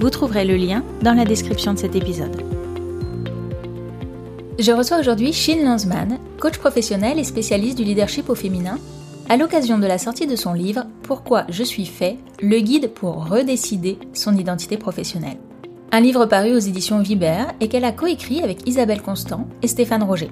[0.00, 2.40] Vous trouverez le lien dans la description de cet épisode.
[4.56, 8.78] Je reçois aujourd'hui Shin Lanzman, coach professionnel et spécialiste du leadership au féminin,
[9.28, 13.28] à l'occasion de la sortie de son livre Pourquoi je suis fait, le guide pour
[13.28, 15.38] redécider son identité professionnelle.
[15.90, 20.04] Un livre paru aux éditions Viber et qu'elle a coécrit avec Isabelle Constant et Stéphane
[20.04, 20.30] Roger.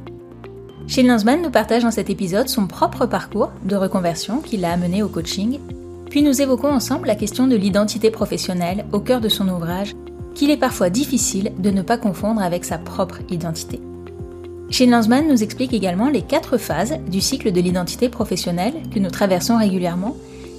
[0.87, 5.03] Shin Lanzman nous partage dans cet épisode son propre parcours de reconversion qui l'a amené
[5.03, 5.59] au coaching
[6.17, 9.95] puis nous évoquons ensemble la question de l'identité professionnelle au cœur de son ouvrage,
[10.35, 13.83] qu'il est parfois difficile de ne pas confondre avec sa propre identité.
[14.71, 19.11] Shane Lanzman nous explique également les quatre phases du cycle de l'identité professionnelle que nous
[19.11, 20.17] traversons régulièrement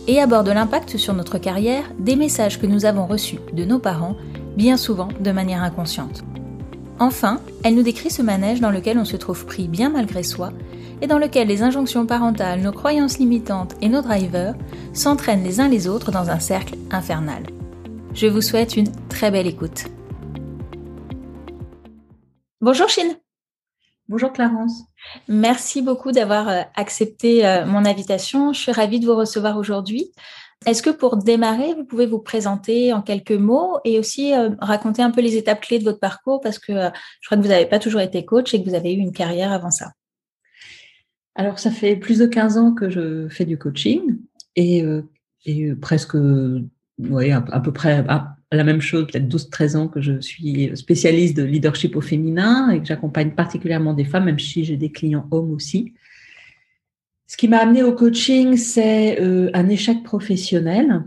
[0.07, 4.15] et aborde l'impact sur notre carrière des messages que nous avons reçus de nos parents,
[4.57, 6.23] bien souvent de manière inconsciente.
[6.99, 10.51] Enfin, elle nous décrit ce manège dans lequel on se trouve pris bien malgré soi
[11.01, 14.55] et dans lequel les injonctions parentales, nos croyances limitantes et nos drivers
[14.93, 17.43] s'entraînent les uns les autres dans un cercle infernal.
[18.15, 19.83] Je vous souhaite une très belle écoute.
[22.61, 23.15] Bonjour Chine.
[24.09, 24.83] Bonjour Clarence.
[25.27, 28.53] Merci beaucoup d'avoir euh, accepté euh, mon invitation.
[28.53, 30.11] Je suis ravie de vous recevoir aujourd'hui.
[30.65, 35.01] Est-ce que pour démarrer, vous pouvez vous présenter en quelques mots et aussi euh, raconter
[35.01, 36.41] un peu les étapes clés de votre parcours?
[36.41, 38.93] Parce que je crois que vous n'avez pas toujours été coach et que vous avez
[38.93, 39.91] eu une carrière avant ça.
[41.35, 44.17] Alors, ça fait plus de 15 ans que je fais du coaching
[44.55, 45.03] et, euh,
[45.79, 46.15] presque,
[46.97, 48.03] oui, à, peu près
[48.51, 52.79] la même chose, peut-être 12-13 ans que je suis spécialiste de leadership au féminin et
[52.79, 55.93] que j'accompagne particulièrement des femmes, même si j'ai des clients hommes aussi.
[57.27, 61.03] Ce qui m'a amené au coaching, c'est euh, un échec professionnel.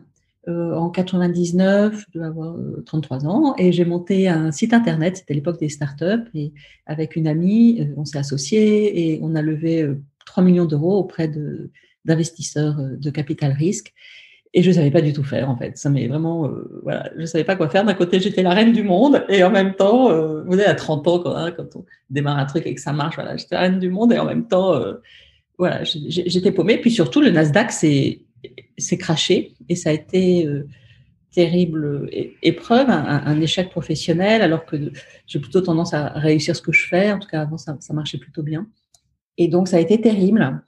[0.48, 5.34] Euh, en 99, je dois avoir 33 ans, et j'ai monté un site internet, c'était
[5.34, 6.52] l'époque des startups, et
[6.86, 9.86] avec une amie, on s'est associés et on a levé
[10.30, 11.30] 3 millions d'euros auprès
[12.04, 13.92] d'investisseurs euh, de, capital risque.
[14.52, 15.78] Et je ne savais pas du tout faire, en fait.
[15.78, 17.84] Ça m'est vraiment, euh, voilà, je ne savais pas quoi faire.
[17.84, 20.74] D'un côté, j'étais la reine du monde, et en même temps, euh, vous savez, à
[20.74, 23.54] 30 ans, quand, hein, quand, on démarre un truc et que ça marche, voilà, j'étais
[23.54, 24.74] la reine du monde, et en même temps,
[25.60, 26.78] voilà, j'étais paumée.
[26.78, 28.18] Puis surtout, le Nasdaq s'est
[28.98, 30.48] craché, et ça a été
[31.32, 32.08] terrible
[32.42, 34.76] épreuve, un, échec professionnel, alors que
[35.26, 37.12] j'ai plutôt tendance à réussir ce que je fais.
[37.12, 38.66] En tout cas, avant, ça, ça marchait plutôt bien.
[39.36, 40.62] Et donc, ça a été terrible.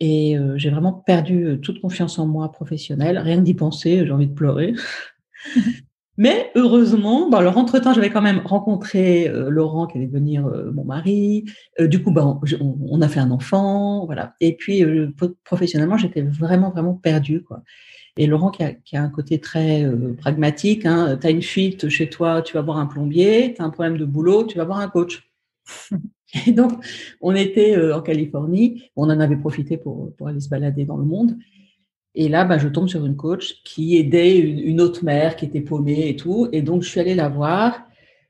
[0.00, 3.18] Et euh, j'ai vraiment perdu euh, toute confiance en moi professionnelle.
[3.18, 4.74] Rien que d'y penser, j'ai envie de pleurer.
[6.18, 10.84] Mais heureusement, bah, alors entre-temps, j'avais quand même rencontré euh, Laurent qui allait devenir mon
[10.84, 11.46] mari.
[11.80, 14.34] du coup, bah, on, a fait un enfant, voilà.
[14.40, 14.84] Et puis
[15.44, 17.62] professionnellement, j'étais vraiment vraiment perdue, quoi.
[18.16, 20.84] Et Laurent qui a, qui a un côté très pragmatique.
[20.84, 23.54] Hein, tu as une fuite chez toi, tu vas voir un plombier.
[23.54, 25.30] Tu as un problème de boulot, tu vas voir un coach.
[26.46, 26.72] Et donc,
[27.20, 30.96] on était euh, en Californie, on en avait profité pour, pour aller se balader dans
[30.96, 31.38] le monde.
[32.20, 35.60] Et là, bah, je tombe sur une coach qui aidait une, autre mère qui était
[35.60, 36.48] paumée et tout.
[36.50, 37.80] Et donc, je suis allée la voir.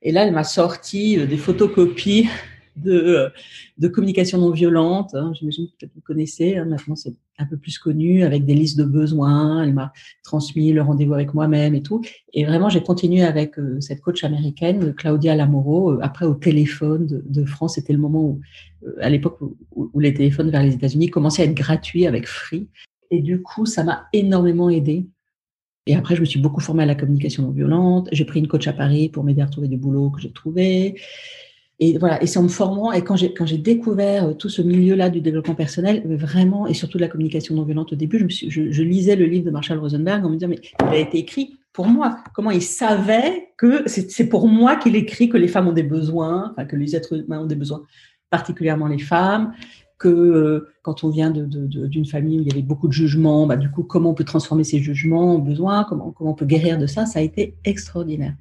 [0.03, 2.29] Et là, elle m'a sorti euh, des photocopies
[2.77, 3.29] de, euh,
[3.79, 5.15] de communication non violente.
[5.15, 6.59] Hein, j'imagine que vous connaissez.
[6.59, 9.63] Hein, maintenant, c'est un peu plus connu avec des listes de besoins.
[9.63, 9.91] Elle m'a
[10.23, 12.03] transmis le rendez-vous avec moi-même et tout.
[12.35, 15.99] Et vraiment, j'ai continué avec euh, cette coach américaine, Claudia Lamoro.
[16.03, 18.41] Après, au téléphone de, France, c'était le moment où,
[19.01, 19.39] à l'époque
[19.75, 22.69] où, les téléphones vers les États-Unis commençaient à être gratuits avec Free.
[23.11, 25.07] Et du coup, ça m'a énormément aidé.
[25.87, 28.09] Et après, je me suis beaucoup formée à la communication non violente.
[28.13, 30.97] J'ai pris une coach à Paris pour m'aider à retrouver du boulot que j'ai trouvé.
[31.81, 35.11] Et voilà, et c'est en me formant et quand j'ai découvert euh, tout ce milieu-là
[35.11, 39.15] du développement personnel, vraiment et surtout de la communication non violente au début, je, lisais
[39.15, 42.19] le livre de Marshall Rosenberg en me disant mais il a été écrit pour moi.
[42.35, 46.51] Comment il savait que c'est pour moi qu'il écrit que les femmes ont des besoins,
[46.51, 47.85] enfin que les êtres humains ont des besoins,
[48.29, 49.53] particulièrement les femmes,
[49.99, 53.57] que euh, quand on vient d'une famille où il y avait beaucoup de jugements, bah,
[53.57, 56.79] du coup comment on peut transformer ces jugements en besoins, comment comment on peut guérir
[56.79, 58.35] de ça, ça a été extraordinaire.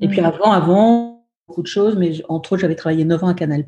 [0.00, 3.34] Et puis avant, avant, beaucoup de choses, mais entre autres, j'avais travaillé 9 ans à
[3.34, 3.64] Canal+,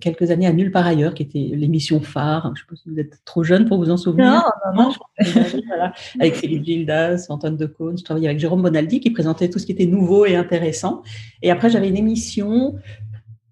[0.00, 2.44] quelques années à Nulle part ailleurs, qui était l'émission phare.
[2.44, 4.44] Je ne sais pas si vous êtes trop jeune pour vous en souvenir.
[4.74, 4.92] Non, non,
[5.66, 5.92] voilà.
[6.20, 7.98] Avec Philippe Gildas, Antoine Decaune.
[7.98, 11.02] Je travaillais avec Jérôme Bonaldi, qui présentait tout ce qui était nouveau et intéressant.
[11.42, 12.76] Et après, j'avais une émission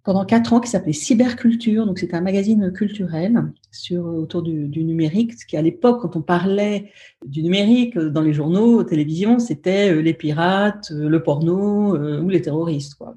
[0.08, 1.84] pendant quatre ans qui s'appelait Cyberculture.
[1.84, 5.34] Donc, c'était un magazine culturel sur, autour du, du numérique.
[5.34, 6.92] Ce qui, à l'époque, quand on parlait
[7.26, 12.94] du numérique dans les journaux, télévision, c'était les pirates, le porno ou les terroristes.
[12.94, 13.16] Quoi.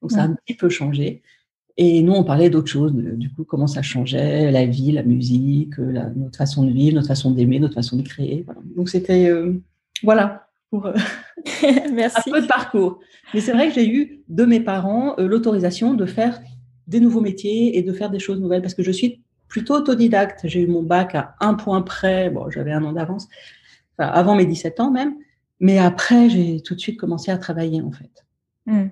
[0.00, 1.22] Donc, ça a un petit peu changé.
[1.76, 5.78] Et nous, on parlait d'autres choses, du coup, comment ça changeait, la vie, la musique,
[5.78, 8.42] la, notre façon de vivre, notre façon d'aimer, notre façon de créer.
[8.46, 8.60] Voilà.
[8.76, 9.52] Donc, c'était, euh,
[10.02, 10.94] voilà, pour euh,
[11.92, 12.30] Merci.
[12.30, 12.98] un peu de parcours.
[13.34, 16.40] Mais c'est vrai que j'ai eu de mes parents euh, l'autorisation de faire
[16.86, 20.40] des nouveaux métiers et de faire des choses nouvelles parce que je suis plutôt autodidacte.
[20.44, 23.28] J'ai eu mon bac à un point près, bon, j'avais un an d'avance,
[23.98, 25.14] enfin, avant mes 17 ans même.
[25.60, 28.10] Mais après, j'ai tout de suite commencé à travailler, en fait.
[28.64, 28.88] Mmh.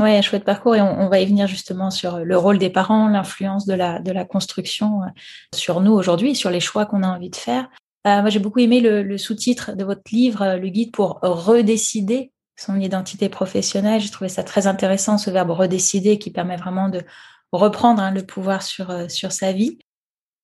[0.00, 3.08] Oui, un chouette parcours et on, va y venir justement sur le rôle des parents,
[3.08, 5.06] l'influence de la, de la construction euh,
[5.54, 7.68] sur nous aujourd'hui, sur les choix qu'on a envie de faire.
[8.06, 12.32] Euh, moi, j'ai beaucoup aimé le, sous-titre de votre livre, euh, le guide pour redécider
[12.56, 14.00] son identité professionnelle.
[14.00, 17.02] J'ai trouvé ça très intéressant, ce verbe redécider qui permet vraiment de
[17.52, 19.78] reprendre hein, le pouvoir sur, sur sa vie.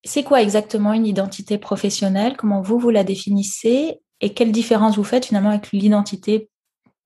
[0.05, 2.37] C'est quoi exactement une identité professionnelle?
[2.37, 4.01] Comment vous, vous la définissez?
[4.21, 6.51] Et quelle différence vous faites finalement avec l'identité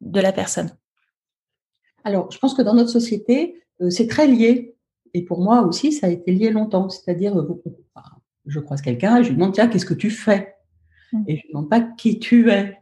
[0.00, 0.70] de la personne?
[2.04, 4.76] Alors, je pense que dans notre société, euh, c'est très lié.
[5.14, 6.88] Et pour moi aussi, ça a été lié longtemps.
[6.88, 7.60] C'est-à-dire, euh,
[8.46, 10.55] je croise quelqu'un et je lui demande, tiens, qu'est-ce que tu fais?
[11.12, 11.23] Mmh.
[11.26, 12.79] Et je ne lui demande pas qui tu es.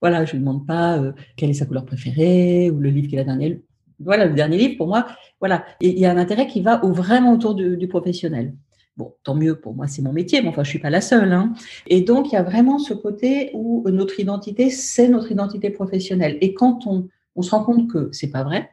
[0.00, 3.08] Voilà, je ne lui demande pas euh, quelle est sa couleur préférée ou le livre
[3.08, 3.62] qu'il a dernier.
[3.98, 5.06] Voilà, le dernier livre, pour moi,
[5.40, 5.64] voilà.
[5.80, 8.54] il y a un intérêt qui va au, vraiment autour du, professionnel.
[8.96, 11.32] Bon, tant mieux, pour moi, c'est mon métier, mais enfin, je suis pas la seule.
[11.32, 11.54] Hein.
[11.86, 16.36] Et donc, il y a vraiment ce côté où notre identité, c'est notre identité professionnelle.
[16.40, 18.70] Et quand on, on se rend compte que c'est pas vrai,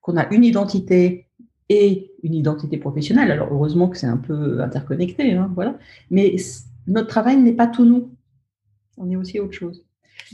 [0.00, 1.26] qu'on a une identité
[1.70, 3.30] et une identité professionnelle.
[3.30, 5.78] Alors heureusement que c'est un peu interconnecté, hein, voilà.
[6.10, 6.36] Mais
[6.86, 8.10] notre travail n'est pas tout nous.
[8.98, 9.86] On est aussi autre chose.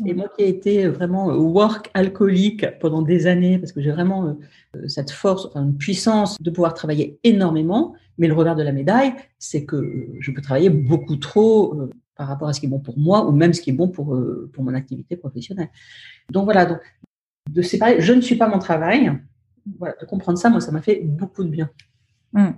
[0.04, 4.36] Et moi qui ai été vraiment work alcoolique pendant des années, parce que j'ai vraiment
[4.74, 8.72] euh, cette force, enfin, une puissance de pouvoir travailler énormément, mais le revers de la
[8.72, 12.68] médaille, c'est que je peux travailler beaucoup trop euh, par rapport à ce qui est
[12.68, 15.70] bon pour moi ou même ce qui est bon pour, euh, pour mon activité professionnelle.
[16.30, 16.80] Donc voilà, donc
[17.50, 19.12] de séparer, je ne suis pas mon travail.
[19.78, 21.70] Voilà, de comprendre ça, moi, ça m'a fait beaucoup de bien.
[22.32, 22.50] Mmh.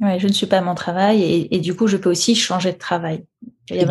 [0.00, 2.78] Ouais, je ne suis pas mon travail et, du coup, je peux aussi changer de
[2.78, 3.24] travail.
[3.70, 3.84] Et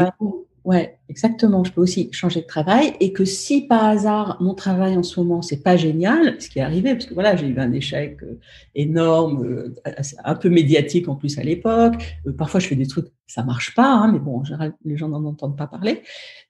[0.64, 1.64] ouais, exactement.
[1.64, 5.20] Je peux aussi changer de travail et que si par hasard mon travail en ce
[5.20, 8.22] moment c'est pas génial, ce qui est arrivé, parce que voilà, j'ai eu un échec
[8.24, 8.40] euh,
[8.76, 9.76] énorme, euh,
[10.24, 11.96] un peu médiatique en plus à l'époque.
[12.26, 14.98] Euh, parfois, je fais des trucs, ça marche pas, hein, mais bon, en général, les
[14.98, 16.04] gens n'en entendent pas parler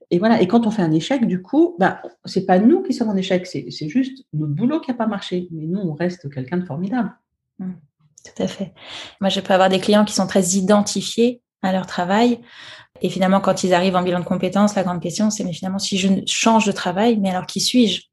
[0.09, 0.42] et voilà.
[0.42, 3.15] Et quand on fait un échec, du coup, bah, c'est pas nous qui sommes en
[3.15, 5.48] échec, c'est juste notre boulot qui n'a pas marché.
[5.51, 7.13] Mais nous, on reste quelqu'un de formidable.
[7.59, 7.71] Mmh.
[8.24, 8.74] tout à fait.
[9.19, 12.39] Moi, je peux avoir des clients qui sont très identifiés à leur travail.
[13.01, 15.80] Et finalement, quand ils arrivent en bilan de compétences, la grande question, c'est mais finalement,
[15.80, 18.04] si je change de travail, mais alors qui suis-je?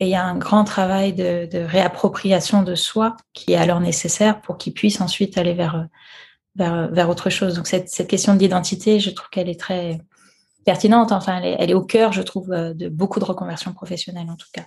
[0.00, 4.40] Et il y a un grand travail de, réappropriation de soi qui est alors nécessaire
[4.40, 5.88] pour qu'ils puissent ensuite aller vers,
[6.54, 7.54] vers, vers autre chose.
[7.54, 9.98] Donc, cette, cette question de l'identité, je trouve qu'elle est très,
[10.68, 11.12] pertinente.
[11.12, 14.48] Enfin, elle est, au cœur, je trouve, euh, de beaucoup de reconversions professionnelles, en tout
[14.52, 14.66] cas.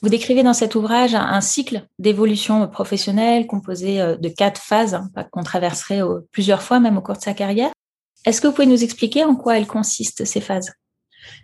[0.00, 5.10] Vous décrivez dans cet ouvrage un, cycle d'évolution professionnelle composé euh, de quatre phases hein,
[5.30, 6.00] qu'on traverserait
[6.32, 7.70] plusieurs fois, même au cours de sa carrière.
[8.24, 10.72] Est-ce que vous pouvez nous expliquer en quoi elles consistent, ces phases?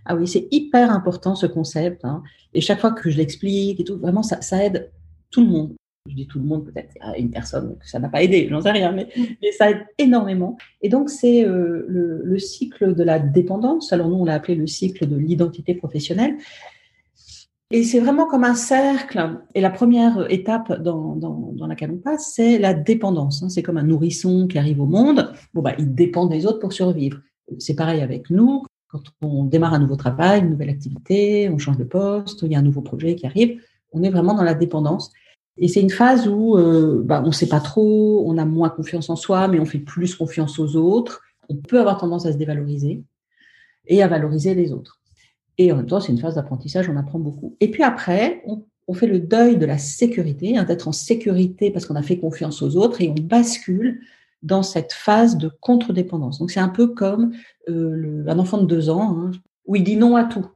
[0.06, 2.02] Ah oui, c'est hyper important ce concept.
[2.06, 2.22] Hein.
[2.54, 4.90] Et chaque fois que je l'explique et tout, vraiment, ça aide
[5.30, 5.76] tout le monde
[6.08, 8.70] je dis tout le monde peut-être, une personne que ça n'a pas aidé, j'en sais
[8.70, 9.08] rien, mais,
[9.56, 10.56] ça aide énormément.
[10.82, 14.54] Et donc c'est euh, le, le, cycle de la dépendance, alors nous on l'a appelé
[14.54, 16.36] le cycle de l'identité professionnelle.
[17.72, 19.40] Et c'est vraiment comme un cercle.
[19.54, 23.42] Et la première étape dans, dans, dans laquelle on passe, c'est la dépendance.
[23.42, 23.48] Hein.
[23.48, 25.32] C'est comme un nourrisson qui arrive au monde.
[25.52, 27.18] Bon, bah, il dépend des autres pour survivre.
[27.58, 28.62] C'est pareil avec nous.
[28.88, 32.54] Quand on démarre un nouveau travail, une nouvelle activité, on change de poste, il y
[32.54, 33.60] a un nouveau projet qui arrive,
[33.92, 35.12] on est vraiment dans la dépendance.
[35.58, 38.68] Et c'est une phase où euh, bah, on ne sait pas trop, on a moins
[38.68, 41.22] confiance en soi, mais on fait plus confiance aux autres.
[41.48, 43.02] On peut avoir tendance à se dévaloriser
[43.86, 45.00] et à valoriser les autres.
[45.58, 47.56] Et en même temps, c'est une phase d'apprentissage, on apprend beaucoup.
[47.60, 51.86] Et puis après, on, fait le deuil de la sécurité, hein, d'être en sécurité parce
[51.86, 54.00] qu'on a fait confiance aux autres et on bascule
[54.42, 56.38] dans cette phase de contre-dépendance.
[56.38, 57.32] Donc c'est un peu comme
[57.68, 59.30] euh, un enfant de deux ans hein,
[59.64, 60.46] où il dit non à tout,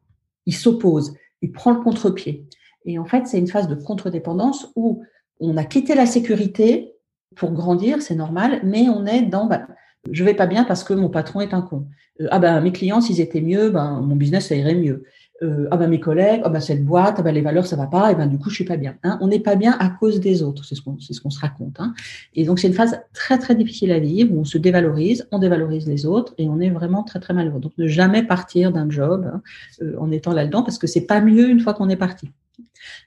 [0.47, 2.47] il s'oppose, il prend le contre-pied.
[2.85, 5.03] Et en fait, c'est une phase de contre-dépendance où
[5.41, 6.95] on a quitté la sécurité
[7.37, 9.67] pour grandir, c'est normal, mais on est dans bah,
[10.11, 11.87] je vais pas bien parce que mon patron est un con.
[12.21, 15.05] Euh, ah ben mes clients s'ils étaient mieux, ben mon business ça irait mieux.
[15.43, 17.87] Euh, ah ben mes collègues, ah ben cette boîte, ah ben les valeurs ça va
[17.87, 18.97] pas, et ben du coup je suis pas bien.
[19.03, 19.19] Hein.
[19.21, 21.81] On n'est pas bien à cause des autres, c'est ce qu'on ce qu'on se raconte.
[21.81, 21.95] Hein.
[22.35, 25.39] Et donc c'est une phase très très difficile à vivre où on se dévalorise, on
[25.39, 27.61] dévalorise les autres et on est vraiment très très malheureux.
[27.61, 29.43] Donc ne jamais partir d'un job hein,
[29.83, 32.31] euh, en étant là-dedans parce que c'est pas mieux une fois qu'on est parti.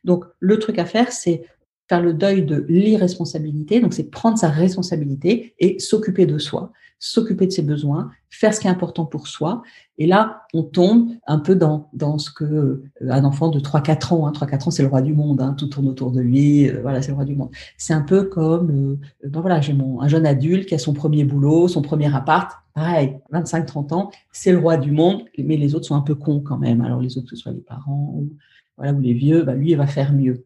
[0.04, 1.44] Donc, le truc à faire, c'est
[1.90, 7.46] faire le deuil de l'irresponsabilité, donc c'est prendre sa responsabilité et s'occuper de soi, s'occuper
[7.48, 9.62] de ses besoins, faire ce qui est important pour soi.
[9.98, 14.14] Et là, on tombe un peu dans, dans ce que euh, un enfant de 3-4
[14.14, 16.70] ans, hein, 3-4 ans, c'est le roi du monde, hein, tout tourne autour de lui,
[16.70, 17.50] euh, voilà, c'est le roi du monde.
[17.78, 20.94] C'est un peu comme, euh, ben voilà, j'ai mon un jeune adulte qui a son
[20.94, 25.76] premier boulot, son premier appart, pareil, 25-30 ans, c'est le roi du monde, mais les
[25.76, 26.80] autres sont un peu cons quand même.
[26.82, 28.30] Alors les autres, que ce soit les parents ou
[28.78, 30.46] voilà, ou les vieux, bah, lui, il va faire mieux.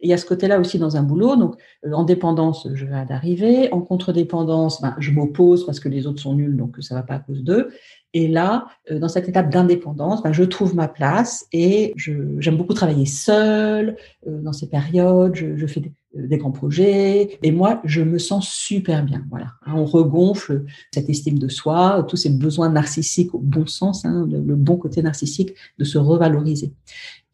[0.00, 1.36] Et il y a ce côté-là aussi dans un boulot.
[1.36, 3.72] Donc, euh, en dépendance, je vais d'arriver.
[3.72, 7.14] En contre-dépendance, ben, je m'oppose parce que les autres sont nuls, donc ça va pas
[7.14, 7.70] à cause d'eux.
[8.14, 12.72] Et là, euh, dans cette étape d'indépendance, ben, je trouve ma place et j'aime beaucoup
[12.72, 13.96] travailler seule
[14.26, 15.34] euh, dans ces périodes.
[15.34, 15.82] Je, fais
[16.14, 19.24] des, grands projets et moi, je me sens super bien.
[19.28, 24.06] Voilà, hein, on regonfle cette estime de soi, tous ces besoins narcissiques au bon sens,
[24.06, 26.72] hein, le, bon côté narcissique de se revaloriser.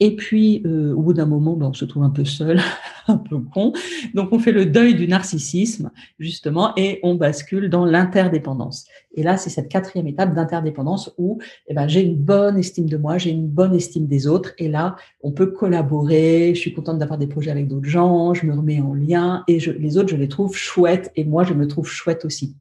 [0.04, 2.61] Et puis, euh, au bout d'un moment, ben, on se trouve un peu seul,
[3.08, 3.73] un peu con.
[4.12, 8.84] Donc, on fait le deuil du narcissisme, justement, et on bascule dans l'interdépendance.
[9.14, 12.99] Et là, c'est cette quatrième étape d'interdépendance où eh ben, j'ai une bonne estime de
[12.99, 14.52] moi, j'ai une bonne estime des autres.
[14.58, 16.52] Et là, on peut collaborer.
[16.54, 18.34] Je suis contente d'avoir des projets avec d'autres gens.
[18.34, 19.42] Je me remets en lien.
[19.49, 21.12] Et je, les autres, je les trouve chouettes.
[21.16, 22.54] Et moi, je me trouve chouette aussi.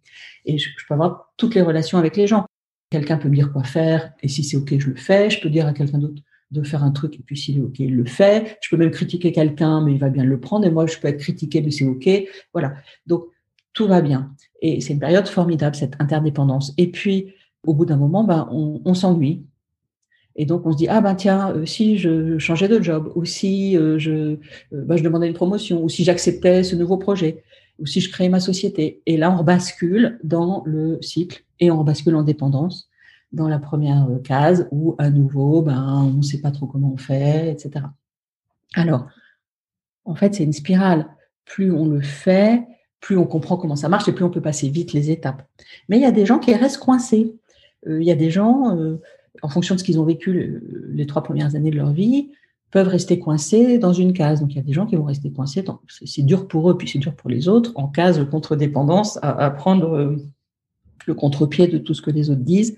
[0.45, 2.45] Et je, je peux avoir toutes les relations avec les gens.
[2.89, 4.13] Quelqu'un peut me dire quoi faire.
[4.21, 5.29] Et si c'est OK, je le fais.
[5.29, 6.21] Je peux dire à quelqu'un d'autre
[6.53, 8.57] de faire un truc et puis s'il est OK, il le fait.
[8.61, 10.65] Je peux même critiquer quelqu'un, mais il va bien le prendre.
[10.65, 12.07] Et moi, je peux être critiqué, mais c'est OK.
[12.53, 12.75] Voilà.
[13.07, 13.25] Donc,
[13.73, 14.31] tout va bien.
[14.61, 16.73] Et c'est une période formidable, cette interdépendance.
[16.77, 17.33] Et puis,
[17.65, 19.43] au bout d'un moment, ben, on, s'ennuie.
[20.35, 23.25] Et donc, on se dit, ah ben tiens, euh, si je changeais de job, ou
[23.25, 24.37] si euh, je, euh,
[24.71, 27.43] ben, je demandais une promotion, ou si j'acceptais ce nouveau projet,
[27.79, 29.01] ou si je créais ma société.
[29.05, 32.89] Et là, on rebascule dans le cycle et on rebascule en dépendance
[33.33, 36.93] dans la première euh, case où à nouveau, ben, on ne sait pas trop comment
[36.93, 37.85] on fait, etc.
[38.75, 39.07] Alors,
[40.05, 41.07] en fait, c'est une spirale.
[41.45, 42.63] Plus on le fait,
[43.01, 45.45] plus on comprend comment ça marche et plus on peut passer vite les étapes.
[45.89, 47.35] Mais il y a des gens qui restent coincés.
[47.87, 49.01] Euh, il y a des gens, euh,
[49.41, 52.29] en fonction de ce qu'ils ont vécu les trois premières années de leur vie,
[52.71, 54.41] peuvent rester coincés dans une case.
[54.41, 55.65] Donc il y a des gens qui vont rester coincés.
[56.05, 59.51] C'est dur pour eux, puis c'est dur pour les autres, en case contre-dépendance, à, à,
[59.51, 60.17] prendre
[61.05, 62.77] le contre-pied de tout ce que les autres disent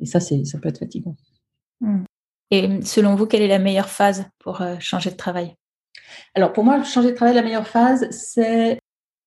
[0.00, 1.16] et ça, ça peut être fatigant.
[1.80, 2.04] Hmm.
[2.50, 5.54] Et selon vous, quelle est la meilleure phase pour euh, changer de travail?
[6.34, 8.78] Alors, pour moi, changer de travail, la meilleure phase, c'est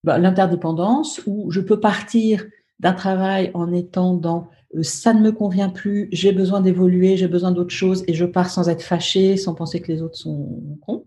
[0.03, 2.45] bah, l'interdépendance, où je peux partir
[2.79, 7.27] d'un travail en étant dans euh, ça ne me convient plus, j'ai besoin d'évoluer, j'ai
[7.27, 10.77] besoin d'autre chose, et je pars sans être fâché, sans penser que les autres sont
[10.81, 11.05] cons.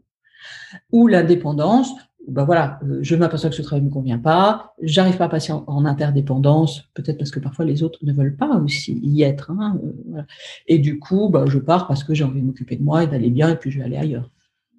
[0.93, 1.91] Ou l'indépendance,
[2.29, 5.29] ben voilà, euh, je m'aperçois que ce travail ne me convient pas, j'arrive pas à
[5.29, 9.51] passer en, interdépendance, peut-être parce que parfois les autres ne veulent pas aussi y être.
[9.53, 10.27] Hein, euh, voilà.
[10.67, 13.07] Et du coup, ben, je pars parce que j'ai envie de m'occuper de moi et
[13.07, 14.31] d'aller bien, et puis je vais aller ailleurs.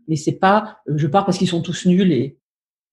[0.07, 2.37] Mais c'est pas, euh, je pars parce qu'ils sont tous nuls et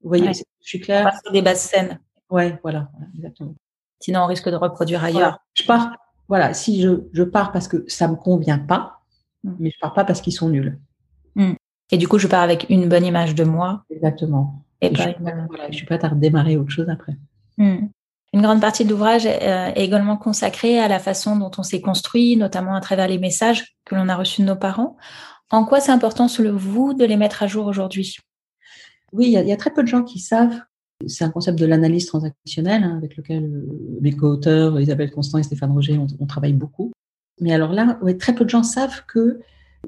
[0.02, 0.34] vous voyez, ouais.
[0.34, 1.10] je suis claire.
[1.22, 1.98] Sur des bases saines.
[2.30, 3.54] Ouais, voilà, exactement.
[3.98, 5.20] Sinon, on risque de reproduire ailleurs.
[5.20, 5.38] Voilà.
[5.54, 5.96] Je pars,
[6.28, 9.00] voilà, si je, je pars parce que ça me convient pas,
[9.42, 9.52] mmh.
[9.58, 10.78] mais je pars pas parce qu'ils sont nuls.
[11.34, 11.54] Mmh.
[11.90, 13.84] Et du coup, je pars avec une bonne image de moi.
[13.90, 14.64] Exactement.
[14.80, 17.16] Et, et je, suis prête, voilà, je suis prête à redémarrer autre chose après.
[17.58, 17.88] Hmm.
[18.32, 21.80] Une grande partie de l'ouvrage euh, est également consacrée à la façon dont on s'est
[21.80, 24.96] construit, notamment à travers les messages que l'on a reçus de nos parents.
[25.50, 28.16] En quoi c'est important, selon vous, de les mettre à jour aujourd'hui?
[29.12, 30.58] Oui, il y, y, a très peu de gens qui savent.
[31.06, 35.44] C'est un concept de l'analyse transactionnelle hein, avec lequel euh, mes co-auteurs Isabelle Constant et
[35.44, 36.90] Stéphane Roger, on, on travaille beaucoup.
[37.40, 39.40] Mais alors là, ouais, très peu de gens savent que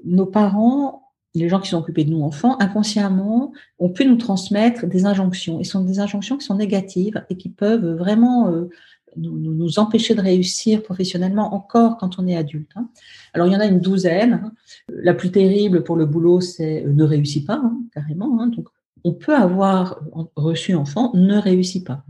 [0.04, 1.05] nos parents
[1.36, 5.60] les gens qui sont occupés de nous enfants, inconsciemment, ont pu nous transmettre des injonctions.
[5.60, 8.70] Et ce sont des injonctions qui sont négatives et qui peuvent vraiment euh,
[9.16, 12.70] nous, empêcher de réussir professionnellement encore quand on est adulte.
[12.76, 12.88] Hein.
[13.34, 14.40] Alors, il y en a une douzaine.
[14.44, 14.52] Hein.
[14.88, 18.46] La plus terrible pour le boulot, c'est euh, ne réussit pas, hein, carrément.
[18.46, 18.68] Donc,
[19.04, 20.00] on peut avoir
[20.36, 22.04] reçu enfant, ne réussit pas.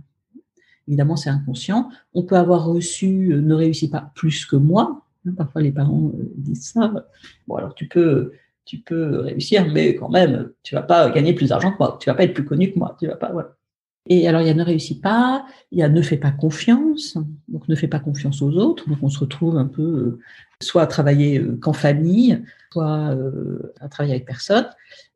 [0.89, 1.91] Évidemment, c'est inconscient.
[2.15, 5.03] On peut avoir reçu euh, ne réussit pas plus que moi.
[5.37, 6.93] Parfois, les parents disent ça.
[7.49, 8.31] Bon, alors tu peux
[8.67, 12.11] tu peux réussir, mais quand même, tu vas pas gagner plus d'argent que moi, tu
[12.11, 13.33] vas pas être plus connu que moi, tu vas pas.
[14.09, 17.17] Et alors, il y a ne réussit pas, il y a ne fait pas confiance,
[17.49, 20.21] donc ne fait pas confiance aux autres, donc on se retrouve un peu euh,
[20.61, 24.69] soit à travailler euh, qu'en famille, soit euh, à travailler avec personne,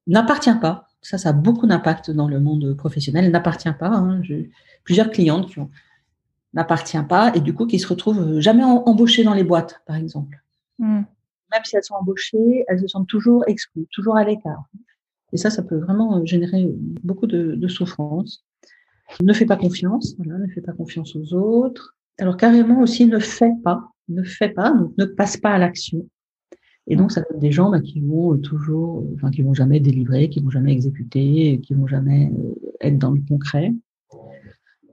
[0.06, 0.88] n'appartient pas.
[1.02, 3.88] Ça, ça a beaucoup d'impact dans le monde professionnel, n'appartient pas.
[3.88, 4.22] Hein.
[4.22, 4.50] J'ai
[4.84, 5.70] plusieurs clientes qui ont
[6.52, 10.42] n'appartient pas et du coup qui se retrouvent jamais embauchées dans les boîtes, par exemple.
[10.80, 11.02] Mm
[11.52, 14.64] même si elles sont embauchées, elles se sentent toujours exclues, toujours à l'écart.
[15.32, 16.70] Et ça, ça peut vraiment euh, générer
[17.02, 18.44] beaucoup de, souffrance.
[19.22, 21.96] Ne fais pas confiance, ne fais pas confiance aux autres.
[22.18, 26.06] Alors carrément aussi, ne fais pas, ne fais pas, donc ne passe pas à l'action.
[26.86, 30.28] Et donc, ça donne des gens bah, qui vont toujours, enfin, qui vont jamais délivrer,
[30.28, 32.32] qui vont jamais exécuter, qui vont jamais
[32.80, 33.72] être dans le concret.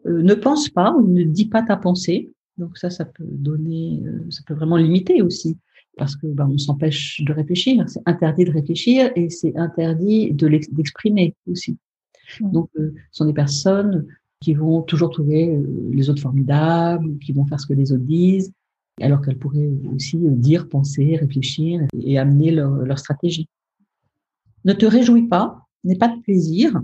[0.05, 2.31] ne pense pas ou ne dis pas ta pensée.
[2.57, 5.57] Donc ça, ça peut donner, ça peut vraiment limiter aussi
[5.97, 7.83] parce que ben, on s'empêche de réfléchir.
[7.87, 11.77] C'est interdit de réfléchir et c'est interdit de d'exprimer aussi.
[12.39, 14.05] Donc, euh, ce sont des personnes
[14.41, 18.03] qui vont toujours trouver euh, les autres formidables, qui vont faire ce que les autres
[18.03, 18.51] disent,
[19.01, 23.47] alors qu'elles pourraient aussi euh, dire, penser, réfléchir et amener leur, leur stratégie.
[24.65, 26.81] Ne te réjouis pas, n'aie pas de plaisir.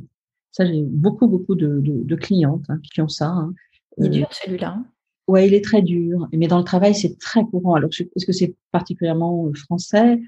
[0.52, 3.30] Ça, j'ai beaucoup, beaucoup de, de, de clientes hein, qui ont ça.
[3.30, 3.54] Hein.
[3.98, 4.84] Il est dur celui-là.
[5.28, 6.28] Ouais, il est très dur.
[6.34, 7.76] Mais dans le travail, c'est très courant.
[7.76, 10.20] Alors, est-ce que c'est particulièrement euh, français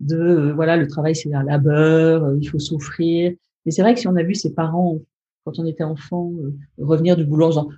[0.00, 3.32] de euh, voilà, le travail c'est un labeur, euh, il faut souffrir.
[3.66, 4.98] Mais c'est vrai que si on a vu ses parents
[5.44, 6.32] quand on était enfant
[6.78, 7.68] revenir du boulot en disant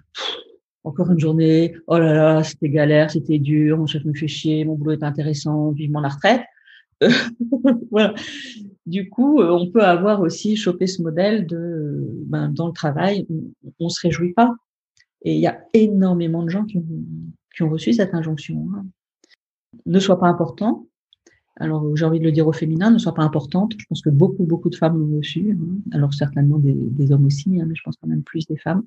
[0.84, 4.64] encore une journée, oh là là, c'était galère, c'était dur, mon chef me fait chier,
[4.64, 6.42] mon boulot est intéressant, vivement la retraite.
[7.90, 8.14] voilà.
[8.86, 13.72] Du coup, on peut avoir aussi chopé ce modèle de ben, dans le travail, on,
[13.78, 14.54] on se réjouit pas.
[15.22, 18.68] Et il y a énormément de gens qui ont, reçu cette injonction.
[18.74, 18.86] Hein.
[19.84, 20.86] Ne sois pas important.
[21.56, 23.74] Alors, j'ai envie de le dire au féminin, ne sois pas importante.
[23.76, 25.58] Je pense que beaucoup, beaucoup de femmes l'ont reçu.
[25.60, 25.80] Hein.
[25.92, 28.82] Alors, certainement des, des hommes aussi, hein, mais je pense quand même plus des femmes.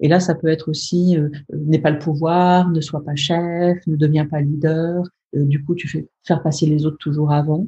[0.00, 3.14] Et là, ça peut être aussi, euh, euh n'aie pas le pouvoir, ne sois pas
[3.14, 5.04] chef, ne deviens pas leader.
[5.34, 7.66] Euh, du coup, tu fais faire passer les autres toujours avant.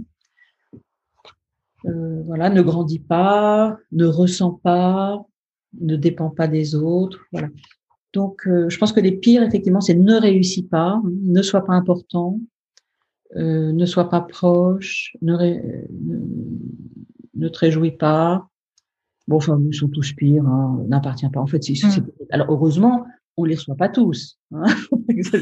[1.86, 5.24] Euh, voilà, ne grandis pas, ne ressens pas,
[5.80, 7.24] ne dépend pas des autres.
[7.32, 7.48] Voilà.
[8.12, 11.74] Donc, euh, je pense que les pires, effectivement, c'est ne réussis pas, ne sois pas
[11.74, 12.40] important,
[13.36, 15.36] euh, ne sois pas proche, ne,
[17.34, 18.48] ne, te réjouis pas.
[19.26, 21.40] Bon, enfin, ils sont tous pires, hein, n'appartient pas.
[21.40, 22.06] En fait, c'est, mmh.
[22.30, 23.04] alors heureusement,
[23.38, 24.38] on les reçoit pas tous.
[24.52, 24.64] Hein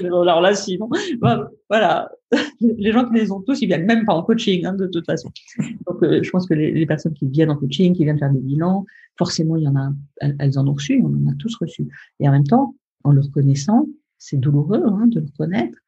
[0.05, 0.89] Alors là, sinon,
[1.21, 2.11] voilà,
[2.61, 5.07] les gens qui les ont tous, ils viennent même pas en coaching, hein, de toute
[5.07, 5.31] façon.
[5.87, 8.41] Donc, euh, je pense que les, personnes qui viennent en coaching, qui viennent faire des
[8.41, 8.85] bilans,
[9.17, 11.89] forcément, il y en a, elles, en ont reçu, on en a tous reçu.
[12.21, 13.87] Et en même temps, en le reconnaissant,
[14.19, 15.79] c'est douloureux hein, de le connaître,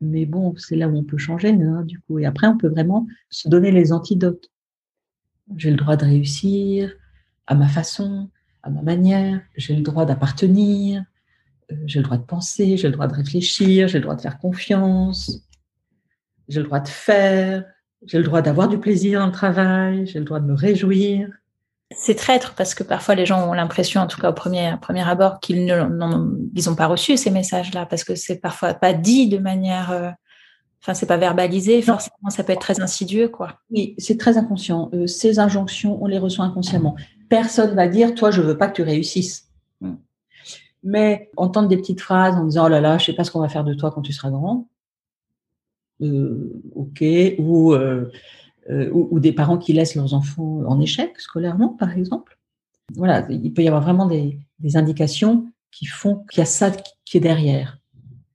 [0.00, 2.18] mais bon, c'est là où on peut changer, hein, du coup.
[2.18, 4.50] Et après, on peut vraiment se donner les antidotes.
[5.56, 6.92] J'ai le droit de réussir
[7.46, 8.30] à ma façon,
[8.62, 9.42] à ma manière.
[9.56, 11.04] J'ai le droit d'appartenir
[11.86, 14.38] j'ai le droit de penser, j'ai le droit de réfléchir, j'ai le droit de faire
[14.38, 15.46] confiance,
[16.48, 17.64] j'ai le droit de faire,
[18.06, 21.28] j'ai le droit d'avoir du plaisir dans le travail, j'ai le droit de me réjouir.
[21.94, 25.06] C'est traître parce que parfois les gens ont l'impression, en tout cas au premier, premier
[25.06, 29.90] abord, qu'ils n'ont pas reçu ces messages-là parce que c'est parfois pas dit de manière,
[29.90, 30.10] euh,
[30.82, 31.82] enfin c'est pas verbalisé.
[31.82, 33.60] Forcément, ça peut être très insidieux, quoi.
[33.70, 34.90] Oui, c'est très inconscient.
[34.94, 36.96] Euh, ces injonctions, on les reçoit inconsciemment.
[37.28, 39.51] Personne va dire, toi, je veux pas que tu réussisses.
[40.82, 43.40] Mais entendre des petites phrases en disant oh là là, je sais pas ce qu'on
[43.40, 44.68] va faire de toi quand tu seras grand,
[46.02, 47.04] euh, ok,
[47.38, 48.10] ou, euh,
[48.70, 52.38] euh, ou, ou des parents qui laissent leurs enfants en échec scolairement, par exemple.
[52.96, 56.70] Voilà, il peut y avoir vraiment des, des indications qui font qu'il y a ça
[57.04, 57.78] qui est derrière.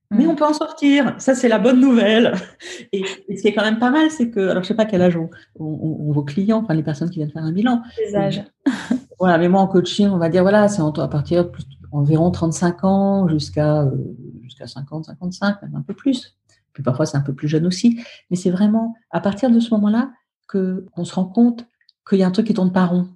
[0.09, 0.29] Mais mm.
[0.29, 1.15] on peut en sortir.
[1.17, 2.33] Ça, c'est la bonne nouvelle.
[2.93, 5.01] Et, ce qui est quand même pas mal, c'est que, alors je sais pas quel
[5.01, 5.29] âge ont,
[5.59, 7.81] vos clients, enfin les personnes qui viennent faire un bilan.
[7.97, 8.43] Les âges.
[9.19, 11.49] Voilà, mais moi en coaching, on va dire voilà, c'est à partir de
[11.91, 16.37] environ 35 ans jusqu'à euh, jusqu'à 50, 55, même un peu plus.
[16.73, 17.99] Puis parfois c'est un peu plus jeune aussi.
[18.29, 20.11] Mais c'est vraiment à partir de ce moment-là
[20.47, 21.65] que on se rend compte
[22.07, 23.09] qu'il y a un truc qui tourne pas rond.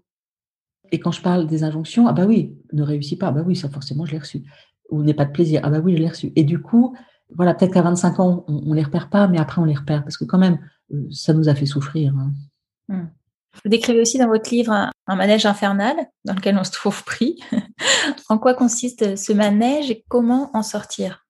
[0.92, 3.56] Et quand je parle des injonctions, ah bah oui, ne réussis pas, ah bah oui,
[3.56, 4.44] ça forcément je l'ai reçu.
[4.90, 6.34] Ou n'est pas de plaisir, ah bah oui, je l'ai reçu.
[6.36, 6.96] Et du coup,
[7.34, 10.04] voilà, peut-être qu'à 25 ans, on, on les repère pas, mais après on les repère
[10.04, 10.60] parce que quand même,
[10.94, 12.14] euh, ça nous a fait souffrir.
[12.18, 12.34] Hein.
[12.90, 13.08] Mmh.
[13.64, 15.96] Vous décrivez aussi dans votre livre un, manège infernal
[16.26, 17.40] dans lequel on se trouve pris.
[18.30, 21.26] en quoi consiste ce manège et comment en sortir?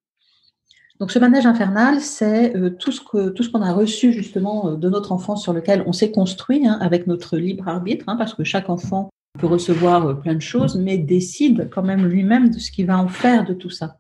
[1.00, 4.76] Donc ce manège infernal, c'est euh, tout ce que tout qu'on a reçu justement euh,
[4.76, 8.36] de notre enfance sur lequel on s'est construit hein, avec notre libre arbitre, hein, parce
[8.36, 12.60] que chaque enfant peut recevoir euh, plein de choses, mais décide quand même lui-même de
[12.60, 13.98] ce qu'il va en faire de tout ça.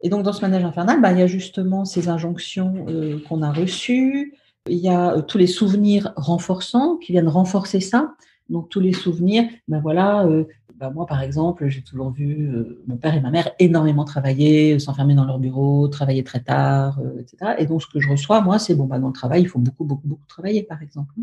[0.00, 2.86] Et donc dans ce manège infernal, bah, il y a justement ces injonctions
[3.28, 4.32] qu'on a reçues,
[4.68, 8.14] il y a euh, tous les souvenirs renforçants qui viennent renforcer ça.
[8.48, 10.44] Donc tous les souvenirs, ben voilà, euh,
[10.76, 14.78] ben moi par exemple, j'ai toujours vu euh, mon père et ma mère énormément travailler,
[14.78, 17.54] s'enfermer dans leur bureau, travailler très tard, etc.
[17.58, 19.58] Et donc ce que je reçois, moi, c'est bon, ben, dans le travail, il faut
[19.58, 21.14] beaucoup, beaucoup, beaucoup travailler, par exemple.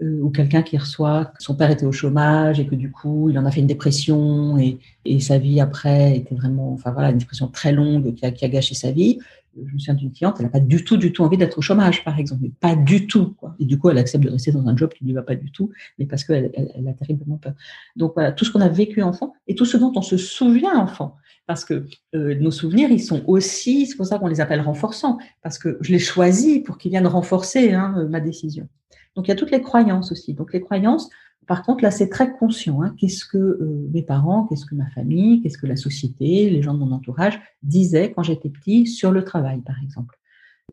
[0.00, 3.38] ou quelqu'un qui reçoit que son père était au chômage et que du coup il
[3.38, 4.78] en a fait une dépression et,
[5.20, 8.90] sa vie après était vraiment, enfin voilà, une dépression très longue qui a gâché sa
[8.90, 9.20] vie.
[9.56, 11.62] Je me souviens d'une cliente, elle n'a pas du tout, du tout envie d'être au
[11.62, 13.34] chômage, par exemple, pas du tout.
[13.34, 13.54] Quoi.
[13.58, 15.34] Et du coup, elle accepte de rester dans un job qui ne lui va pas
[15.34, 17.54] du tout, mais parce qu'elle elle, a terriblement peur.
[17.96, 20.76] Donc voilà, tout ce qu'on a vécu enfant et tout ce dont on se souvient
[20.76, 21.16] enfant.
[21.46, 25.18] Parce que euh, nos souvenirs, ils sont aussi, c'est pour ça qu'on les appelle renforçants,
[25.42, 28.68] parce que je les choisis pour qu'ils viennent renforcer hein, ma décision.
[29.14, 30.34] Donc il y a toutes les croyances aussi.
[30.34, 31.08] Donc les croyances,
[31.46, 32.82] par contre, là, c'est très conscient.
[32.82, 32.94] Hein.
[32.98, 36.74] Qu'est-ce que euh, mes parents, qu'est-ce que ma famille, qu'est-ce que la société, les gens
[36.74, 40.18] de mon entourage disaient quand j'étais petit sur le travail, par exemple.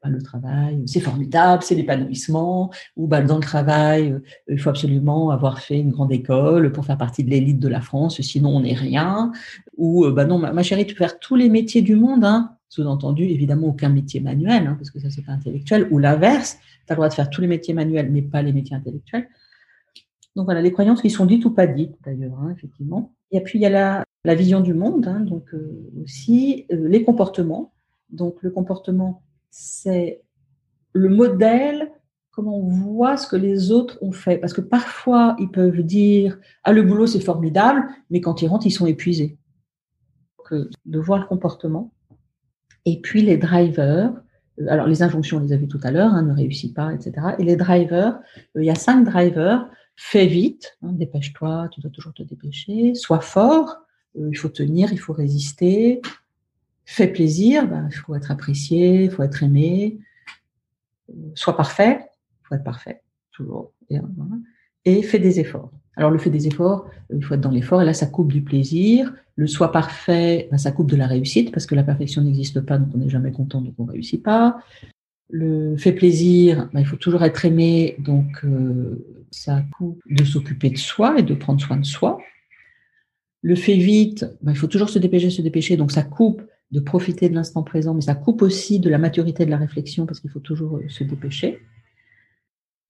[0.02, 4.70] Bah, le travail, c'est formidable, c'est l'épanouissement, ou bah, dans le travail, euh, il faut
[4.70, 8.50] absolument avoir fait une grande école pour faire partie de l'élite de la France, sinon
[8.56, 9.32] on n'est rien.
[9.78, 12.56] Ou euh, bah non, ma, chérie, tu peux faire tous les métiers du monde, hein.
[12.70, 16.58] sous-entendu, évidemment, aucun métier manuel, hein, parce que ça, c'est pas intellectuel, ou l'inverse,
[16.88, 19.28] tu as le droit de faire tous les métiers manuels, mais pas les métiers intellectuels.
[20.36, 23.14] Donc voilà, les croyances qui sont dites ou pas dites d'ailleurs, hein, effectivement.
[23.32, 27.04] Et puis il y a la, vision du monde, hein, donc euh, aussi euh, les
[27.04, 27.74] comportements.
[28.10, 30.22] Donc le comportement, c'est
[30.94, 31.92] le modèle,
[32.32, 34.38] comment on voit ce que les autres ont fait.
[34.38, 38.68] Parce que parfois, ils peuvent dire Ah, le boulot, c'est formidable, mais quand ils rentrent,
[38.68, 39.38] ils sont épuisés.
[40.38, 41.94] Donc, euh, de voir le comportement.
[42.86, 44.14] Et puis les drivers,
[44.68, 47.36] alors les injonctions, on les a vues tout à l'heure, hein, ne réussit pas, etc.
[47.38, 48.20] Et les drivers,
[48.56, 53.22] il y a cinq drivers fais vite, hein, dépêche-toi, tu dois toujours te dépêcher, sois
[53.22, 53.78] fort,
[54.18, 56.02] euh, il faut tenir, il faut résister,
[56.86, 60.00] fais plaisir, ben, il faut être apprécié, il faut être aimé,
[61.10, 62.00] euh, sois parfait,
[62.44, 63.02] il faut être parfait,
[63.32, 64.00] toujours, et,
[64.86, 65.72] et fais des efforts.
[65.96, 68.32] Alors le fait des efforts, euh, il faut être dans l'effort, et là ça coupe
[68.32, 72.22] du plaisir, le sois parfait, ben, ça coupe de la réussite, parce que la perfection
[72.22, 74.62] n'existe pas, donc on n'est jamais content, donc on ne réussit pas.
[75.30, 78.44] Le fait plaisir, ben, il faut toujours être aimé, donc
[79.32, 82.20] ça coupe de s'occuper de soi et de prendre soin de soi.
[83.42, 86.80] Le fait vite, ben, il faut toujours se dépêcher, se dépêcher, donc ça coupe de
[86.80, 90.20] profiter de l'instant présent, mais ça coupe aussi de la maturité de la réflexion parce
[90.20, 91.60] qu'il faut toujours euh, se dépêcher.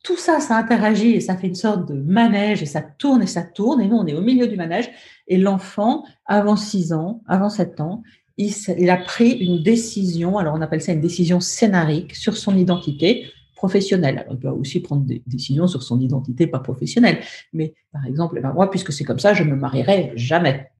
[0.04, 3.28] Tout ça, ça interagit et ça fait une sorte de manège et ça tourne et
[3.28, 3.82] ça tourne.
[3.82, 4.90] Et nous, on est au milieu du manège.
[5.28, 8.02] Et l'enfant, avant 6 ans, avant 7 ans,
[8.38, 13.32] il a pris une décision, alors on appelle ça une décision scénarique sur son identité,
[13.62, 14.18] professionnel.
[14.18, 17.20] Alors, il doit aussi prendre des décisions sur son identité pas professionnelle.
[17.54, 20.72] Mais par exemple, eh ben, moi, puisque c'est comme ça, je me marierai jamais.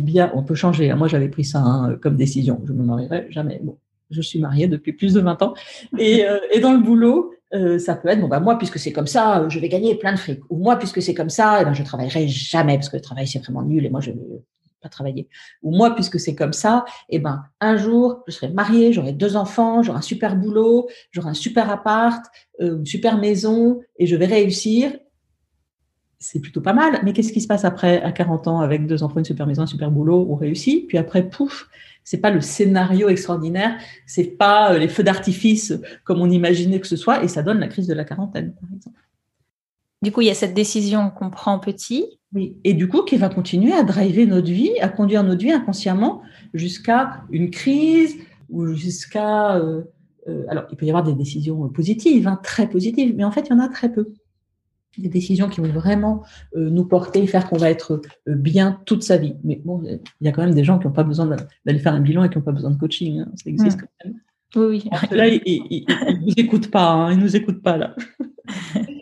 [0.00, 0.92] Bien, on peut changer.
[0.94, 2.62] Moi, j'avais pris ça hein, comme décision.
[2.66, 3.60] Je me marierai jamais.
[3.62, 3.76] Bon,
[4.10, 5.52] je suis mariée depuis plus de 20 ans.
[5.98, 8.92] Et, euh, et dans le boulot, euh, ça peut être, bon, bah, moi, puisque c'est
[8.92, 10.40] comme ça, je vais gagner plein de fric.
[10.48, 13.28] Ou moi, puisque c'est comme ça, eh ben, je travaillerai jamais parce que le travail,
[13.28, 14.12] c'est vraiment nul et moi, je,
[14.88, 15.28] travailler.
[15.62, 19.36] Ou moi, puisque c'est comme ça, eh ben, un jour, je serai mariée, j'aurai deux
[19.36, 22.24] enfants, j'aurai un super boulot, j'aurai un super appart,
[22.60, 24.92] euh, une super maison, et je vais réussir.
[26.18, 27.00] C'est plutôt pas mal.
[27.04, 29.62] Mais qu'est-ce qui se passe après, à 40 ans, avec deux enfants, une super maison,
[29.62, 30.86] un super boulot, on réussit.
[30.86, 31.68] Puis après, pouf,
[32.04, 36.86] c'est pas le scénario extraordinaire, c'est pas euh, les feux d'artifice comme on imaginait que
[36.86, 39.00] ce soit, et ça donne la crise de la quarantaine, par exemple.
[40.04, 42.56] Du coup, il y a cette décision qu'on prend petit, oui.
[42.64, 46.20] Et du coup, qui va continuer à driver notre vie, à conduire notre vie inconsciemment
[46.52, 48.16] jusqu'à une crise
[48.50, 49.56] ou jusqu'à.
[49.56, 49.82] Euh,
[50.26, 53.42] euh, alors, il peut y avoir des décisions positives, hein, très positives, mais en fait,
[53.42, 54.12] il y en a très peu.
[54.98, 56.22] Des décisions qui vont vraiment
[56.56, 59.34] euh, nous porter, faire qu'on va être bien toute sa vie.
[59.44, 61.26] Mais bon, il y a quand même des gens qui n'ont pas besoin
[61.64, 63.20] d'aller faire un bilan et qui n'ont pas besoin de coaching.
[63.20, 63.32] Hein.
[63.36, 64.14] Ça existe quand même.
[64.56, 64.90] Oui, oui.
[65.10, 66.92] Là, ils ne nous écoutent pas.
[66.92, 67.96] Hein, ils nous écoutent pas là.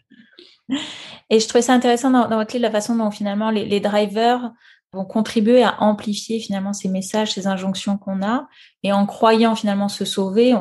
[1.30, 4.52] Et je trouvais ça intéressant dans, votre livre la façon dont finalement les, drivers
[4.92, 8.48] vont contribuer à amplifier finalement ces messages, ces injonctions qu'on a.
[8.82, 10.54] Et en croyant finalement se sauver,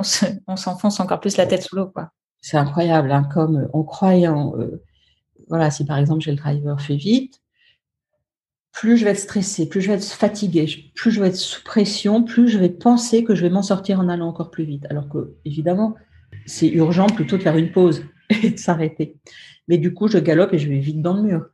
[0.47, 1.91] on, s'enfonce encore plus la tête sous l'eau.
[2.39, 4.81] C'est incroyable, hein, comme euh, en croyant, euh,
[5.47, 7.41] voilà, si par exemple j'ai le driver fait vite,
[8.71, 11.63] plus je vais être stressée, plus je vais être fatiguée, plus je vais être sous
[11.63, 14.85] pression, plus je vais penser que je vais m'en sortir en allant encore plus vite.
[14.89, 15.95] Alors que, évidemment,
[16.45, 19.17] c'est urgent plutôt de faire une pause et de s'arrêter.
[19.71, 21.45] Mais du coup, je galope et je vais vite dans le mur.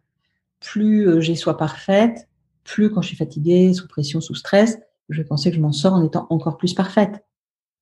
[0.59, 2.27] Plus euh, j'ai sois parfaite,
[2.63, 5.71] plus quand je suis fatiguée, sous pression, sous stress, je vais penser que je m'en
[5.71, 7.23] sors en étant encore plus parfaite.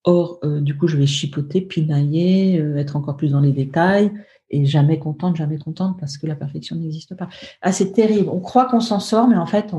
[0.04, 4.12] Or, euh, du coup, je vais chipoter, pinailler, euh, être encore plus dans les détails
[4.50, 7.30] et jamais contente, jamais contente parce que la perfection n'existe pas.
[7.62, 8.28] Ah, c'est terrible.
[8.28, 9.72] On croit qu'on s'en sort, mais en fait,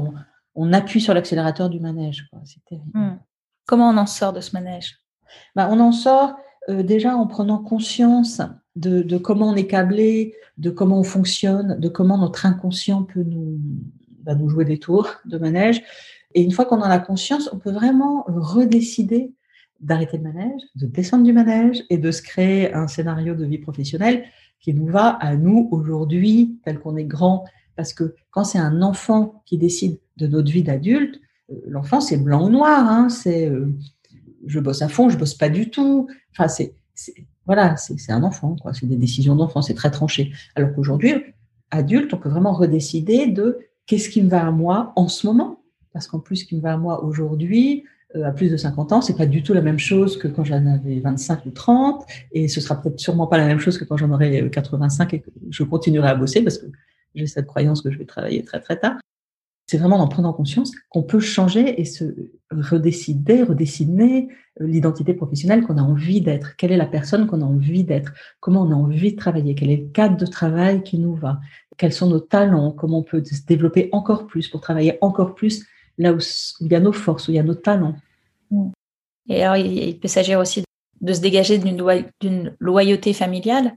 [0.55, 2.27] on, appuie sur l'accélérateur du manège.
[2.45, 2.89] C'est terrible.
[2.95, 3.19] Hmm.
[3.67, 4.97] Comment on en sort de ce manège?
[5.55, 6.35] Bah, On en sort
[6.67, 8.41] déjà en prenant conscience
[8.77, 13.59] de, comment on est câblé, de comment on fonctionne, de comment notre inconscient peut nous,
[14.23, 15.83] va nous jouer des tours de manège.
[16.33, 19.33] Et une fois qu'on en a conscience, on peut vraiment redécider
[19.79, 23.59] d'arrêter le manège, de descendre du manège et de se créer un scénario de vie
[23.59, 24.25] professionnelle
[24.59, 27.45] qui nous va à nous aujourd'hui, tel qu'on est grand.
[27.75, 32.17] Parce que quand c'est un enfant qui décide de notre vie d'adulte, euh, l'enfant c'est
[32.17, 33.71] blanc ou noir, hein, c'est euh,
[34.47, 36.07] je bosse à fond, je bosse pas du tout.
[36.31, 36.73] Enfin, c'est,
[37.47, 38.73] voilà, c'est un enfant, quoi.
[38.73, 40.33] C'est des décisions d'enfant, c'est très tranché.
[40.55, 41.13] Alors qu'aujourd'hui,
[41.71, 45.63] adulte, on peut vraiment redécider de qu'est-ce qui me va à moi en ce moment.
[45.93, 48.91] Parce qu'en plus, ce qui me va à moi aujourd'hui, euh, à plus de 50
[48.91, 52.05] ans, c'est pas du tout la même chose que quand j'en avais 25 ou 30,
[52.33, 55.21] et ce sera peut-être sûrement pas la même chose que quand j'en aurai 85 et
[55.21, 56.67] que je continuerai à bosser parce que
[57.15, 58.97] j'ai cette croyance que je vais travailler très très tard.
[59.67, 62.05] C'est vraiment en prenant conscience qu'on peut changer et se
[62.51, 64.29] redécider, redessiner
[64.61, 66.55] euh, l'identité professionnelle qu'on a envie d'être.
[66.55, 68.13] Quelle est la personne qu'on a envie d'être?
[68.39, 69.55] Comment on a envie de travailler?
[69.55, 71.39] Quel est le cadre de travail qui nous va?
[71.77, 72.71] Quels sont nos talents?
[72.71, 75.65] Comment on peut se développer encore plus pour travailler encore plus
[75.97, 76.19] là où,
[76.61, 77.95] il y a nos forces, où il y a nos talents?
[78.49, 78.69] Mm.
[79.29, 80.63] Et alors, il, peut s'agir aussi
[81.01, 83.75] de se dégager d'une loyauté familiale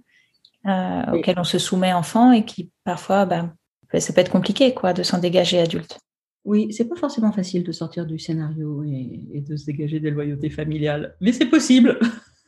[0.66, 3.53] euh, auquel on se soumet enfant et qui parfois, ben,
[3.98, 5.98] ça peut être compliqué quoi, de s'en dégager adulte.
[6.44, 10.50] Oui, c'est pas forcément facile de sortir du scénario et, de se dégager des loyautés
[10.50, 11.98] familiales, mais c'est possible.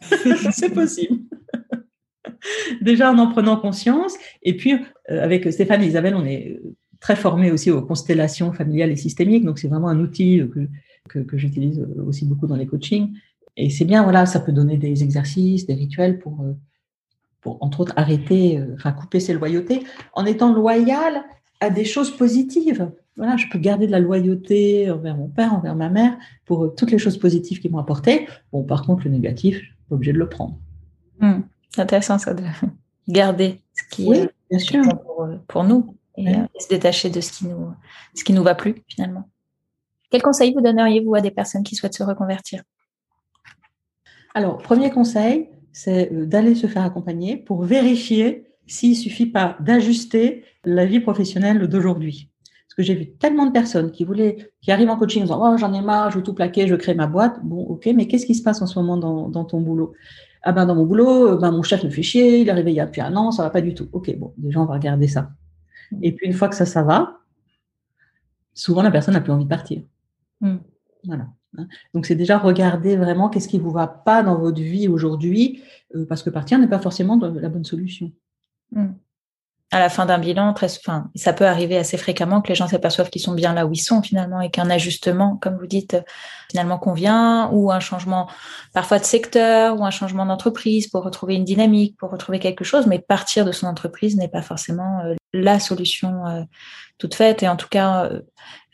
[0.53, 1.21] c'est possible.
[2.81, 4.75] Déjà en en prenant conscience, et puis
[5.11, 6.61] euh, avec Stéphane et Isabelle, on est
[7.01, 9.45] très formé aussi aux constellations familiales et systémiques.
[9.45, 10.41] Donc, c'est vraiment un outil
[11.09, 13.13] que, que, j'utilise aussi beaucoup dans les coachings.
[13.57, 16.53] Et c'est bien, voilà, ça peut donner des exercices, des rituels pour, euh,
[17.43, 21.25] pour entre autres, arrêter, euh, enfin, couper ses loyautés en étant loyal
[21.61, 22.91] à des choses positives.
[23.17, 26.69] Voilà, je peux garder de la loyauté envers mon père, envers ma mère, pour euh,
[26.75, 28.27] toutes les choses positives qu'ils m'ont apportées.
[28.53, 30.57] Bon, par contre, le négatif, je suis pas obligée de le prendre.
[31.21, 31.43] Hmm.
[31.69, 32.43] c'est intéressant, ça, de
[33.09, 34.83] garder ce qui est bien sûr.
[35.05, 37.73] Pour, pour nous et, euh, se détacher de ce qui nous
[38.15, 39.29] ce qui nous va plus finalement.
[40.11, 42.63] Quel conseil vous donneriez-vous à des personnes qui souhaitent se reconvertir?
[44.35, 50.45] Alors, premier conseil, c'est euh, d'aller se faire accompagner pour vérifier s'il suffit pas d'ajuster
[50.65, 52.31] la vie professionnelle d'aujourd'hui.
[52.67, 55.53] Parce que j'ai vu tellement de personnes qui voulaient, qui arrivent en coaching en disant
[55.55, 57.41] oh j'en ai marre, je veux tout plaquer, je crée ma boîte.
[57.45, 59.93] Bon, ok, mais qu'est-ce qui se passe en ce moment dans, dans ton boulot?
[60.43, 62.77] Ah ben dans mon boulot, ben mon chef me fait chier, il est arrivé il
[62.77, 63.89] y a plus un an, ça va pas du tout.
[63.93, 65.31] Ok, bon, déjà on va regarder ça.
[66.01, 67.19] Et puis une fois que ça, ça va,
[68.55, 69.83] souvent la personne n'a plus envie de partir.
[70.41, 70.57] Hmm.
[71.05, 71.29] Voilà.
[71.59, 71.67] Hein.
[71.95, 75.63] Donc c'est déjà regarder vraiment qu'est-ce qui vous va pas dans votre vie aujourd'hui,
[75.95, 78.13] euh, parce que partir n'est pas forcément la bonne solution.
[78.73, 78.93] Hmm
[79.73, 82.69] à la fin d'un bilan, très, enfin, ça peut arriver assez fréquemment que les gens
[82.69, 85.97] s'aperçoivent qu'ils sont bien là où ils sont finalement et qu'un ajustement, comme vous dites,
[86.51, 88.29] finalement convient ou un changement
[88.75, 92.87] parfois de secteur ou un changement d'entreprise pour retrouver une dynamique, pour retrouver quelque chose,
[92.87, 96.43] mais partir de son entreprise n'est pas forcément euh, la solution euh,
[96.99, 98.21] toute faite et en tout cas euh,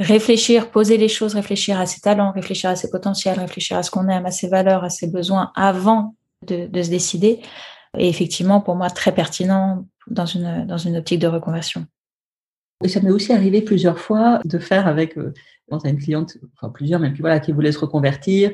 [0.00, 3.90] réfléchir, poser les choses, réfléchir à ses talents, réfléchir à ses potentiels, réfléchir à ce
[3.90, 6.14] qu'on aime, à ses valeurs, à ses besoins avant
[6.46, 7.40] de, se décider.
[7.96, 11.86] Et effectivement, pour moi, très pertinent dans une, dans une optique de reconversion.
[12.84, 15.32] Et ça m'est aussi arrivé plusieurs fois de faire avec euh,
[15.84, 18.52] une cliente, enfin plusieurs même, qui, voilà, qui voulait se reconvertir.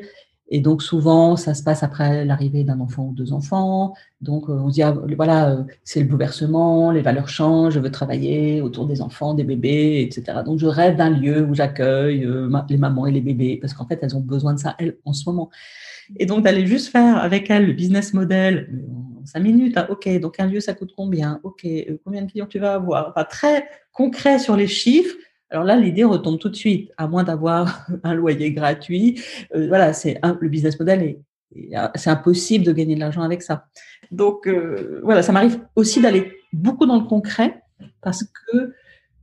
[0.48, 3.94] Et donc souvent, ça se passe après l'arrivée d'un enfant ou deux enfants.
[4.20, 7.80] Donc euh, on se dit, ah, voilà, euh, c'est le bouleversement, les valeurs changent, je
[7.80, 10.38] veux travailler autour des enfants, des bébés, etc.
[10.44, 12.28] Donc je rêve d'un lieu où j'accueille
[12.68, 15.12] les mamans et les bébés, parce qu'en fait, elles ont besoin de ça, elles, en
[15.12, 15.50] ce moment.
[16.18, 18.68] Et donc d'aller juste faire avec elles le business model,
[19.24, 19.76] cinq minutes.
[19.76, 19.86] Hein.
[19.90, 21.40] OK, donc un lieu, ça coûte combien?
[21.42, 23.08] OK, euh, combien de clients tu vas avoir?
[23.10, 25.14] Enfin, très concret sur les chiffres.
[25.54, 29.22] Alors là, l'idée retombe tout de suite, à moins d'avoir un loyer gratuit.
[29.54, 31.20] Euh, voilà, c'est le business model est,
[31.94, 33.66] c'est impossible de gagner de l'argent avec ça.
[34.10, 37.62] Donc euh, voilà, ça m'arrive aussi d'aller beaucoup dans le concret
[38.00, 38.74] parce que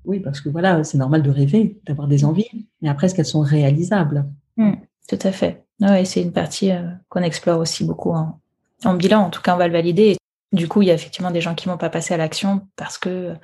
[0.06, 3.26] oui, parce que voilà, c'est normal de rêver, d'avoir des envies, mais après, est-ce qu'elles
[3.26, 4.26] sont réalisables?
[4.56, 4.72] Mmh,
[5.10, 5.65] Tout à fait.
[5.82, 6.72] Oui, c'est une partie
[7.10, 10.15] qu'on explore aussi beaucoup en, bilan, en tout cas, on va le valider.
[10.54, 12.98] du coup, il y a effectivement des gens qui vont pas passer à l'action parce
[12.98, 13.36] que,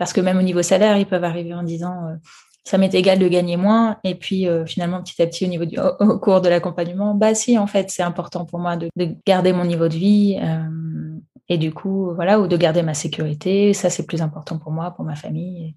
[0.00, 2.16] parce que même au niveau salaire, ils peuvent arriver en disant euh,
[2.64, 3.98] ça m'est égal de gagner moins.
[4.02, 5.76] Et puis euh, finalement, petit à petit, au niveau du
[6.22, 8.88] cours de l'accompagnement, bah si, en fait, c'est important pour moi de,
[9.26, 10.38] garder mon niveau de vie.
[10.42, 11.18] Euh,
[11.50, 13.74] et du coup, voilà, ou de garder ma sécurité.
[13.74, 15.76] Ça, c'est plus important pour moi, pour ma famille.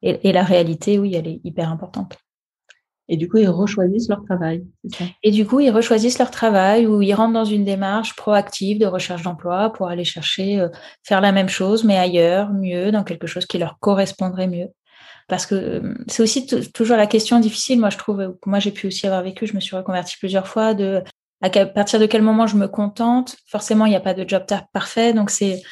[0.00, 2.16] et la réalité, oui, elle est hyper importante.
[3.12, 4.64] Et du coup, ils rechoisissent leur travail.
[5.24, 8.86] Et du coup, ils rechoisissent leur travail ou ils rentrent dans une démarche proactive de
[8.86, 10.68] recherche d'emploi pour aller chercher, euh,
[11.02, 14.68] faire la même chose, mais ailleurs, mieux, dans quelque chose qui leur correspondrait mieux.
[15.26, 18.86] Parce que euh, c'est aussi toujours la question difficile, moi je trouve, moi j'ai pu
[18.86, 21.02] aussi avoir vécu, je me suis reconvertie plusieurs fois, de
[21.42, 23.36] à partir de quel moment je me contente?
[23.46, 25.62] Forcément, il n'y a pas de job parfait, donc c'est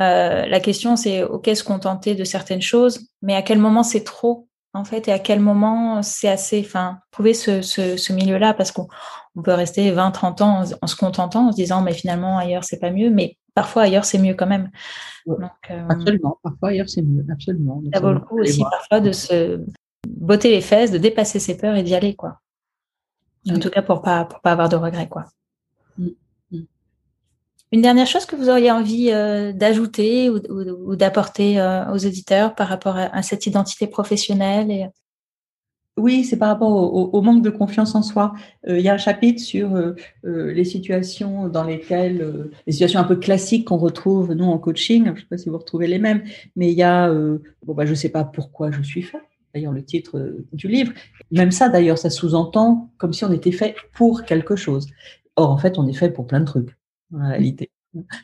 [0.00, 4.04] euh, la question, c'est ok, se contenter de certaines choses, mais à quel moment c'est
[4.04, 4.47] trop?
[4.78, 8.72] En fait et à quel moment c'est assez enfin trouver ce, ce, milieu là parce
[8.72, 8.88] qu'on
[9.36, 12.64] on peut rester 20 30 ans en, se contentant en se disant mais finalement ailleurs
[12.64, 13.10] c'est pas mieux.
[13.10, 14.70] Mais parfois ailleurs c'est mieux quand même.
[15.28, 15.34] Euh,
[15.88, 16.38] absolument.
[16.42, 17.24] Parfois ailleurs c'est mieux.
[17.30, 17.82] Absolument.
[17.92, 19.60] Ça vaut le coup aussi parfois de se
[20.08, 22.40] botter les fesses de dépasser ses peurs et d'y aller quoi.
[23.50, 25.24] En tout cas, pour pas pour pas avoir de regrets, quoi.
[25.96, 26.08] Mm.
[27.72, 32.68] Une dernière chose que vous auriez envie euh, d'ajouter ou, d'apporter euh, aux auditeurs par
[32.68, 34.86] rapport à, cette identité professionnelle et...
[35.96, 36.70] Oui, c'est par rapport
[37.12, 38.32] au, manque de confiance en soi.
[38.68, 39.70] Euh, il y a un chapitre sur
[40.22, 45.06] les situations dans lesquelles, les situations un peu classiques qu'on retrouve nous en coaching.
[45.06, 46.22] Je ne sais pas si vous retrouvez les mêmes,
[46.54, 49.18] mais il y a, bon bah je ne sais pas pourquoi je suis fait
[49.54, 50.92] d'ailleurs le titre euh, du livre.
[51.30, 54.86] Même ça, d'ailleurs, ça sous-entend comme si on était fait pour quelque chose.
[55.36, 56.76] Or, en fait, on est fait pour plein de trucs,
[57.12, 57.70] réalité.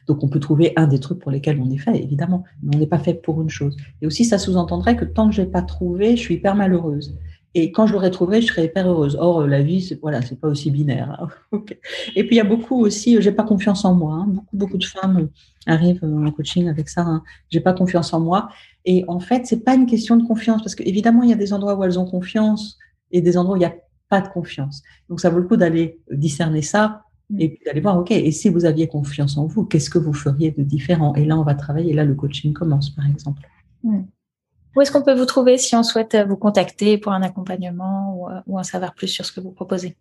[0.07, 2.79] Donc, on peut trouver un des trucs pour lesquels on est fait, évidemment, mais on
[2.79, 3.77] n'est pas fait pour une chose.
[4.03, 7.16] Et aussi, ça sous-entendrait que tant que je n'ai pas trouvé, je suis hyper malheureuse.
[7.57, 9.16] Et quand je l'aurais trouvé, je serais hyper heureuse.
[9.18, 11.29] Or, la vie, c'est voilà, pas aussi binaire.
[11.53, 11.62] Hein.
[12.16, 14.14] Et puis, il y a beaucoup aussi, j'ai pas confiance en moi.
[14.14, 14.27] Hein.
[14.29, 15.29] Beaucoup, beaucoup de femmes
[15.66, 17.03] arrivent en coaching avec ça.
[17.03, 17.23] Hein.
[17.51, 18.49] J'ai pas confiance en moi.
[18.85, 21.53] Et en fait, c'est pas une question de confiance parce qu'évidemment, il y a des
[21.53, 22.77] endroits où elles ont confiance
[23.12, 23.77] et des endroits où il n'y a
[24.09, 24.83] pas de confiance.
[25.09, 27.41] Donc, ça vaut le coup d'aller discerner ça mm.
[27.41, 30.51] et d'aller voir, OK, et si vous aviez confiance en vous, qu'est-ce que vous feriez
[30.51, 31.15] de différent?
[31.15, 31.93] Et là, on va travailler.
[31.93, 33.43] Là, le coaching commence, par exemple.
[33.83, 38.53] Où est-ce qu'on peut vous trouver si on souhaite vous contacter pour un accompagnement ou,
[38.53, 39.97] ou en savoir plus sur ce que vous proposez?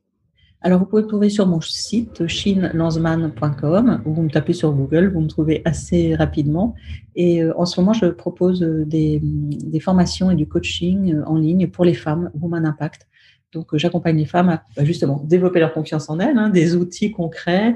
[0.66, 5.12] Alors, vous pouvez me trouver sur mon site chinlanzman.com ou vous me tapez sur Google,
[5.14, 6.74] vous me trouvez assez rapidement.
[7.18, 9.22] Et euh, en ce moment, je propose euh, des,
[9.82, 13.10] formations et du coaching euh, en ligne pour les femmes, Woman Impact.
[13.54, 17.12] Donc, j'accompagne les femmes à bah, justement développer leur confiance en elles, hein, des outils
[17.12, 17.76] concrets,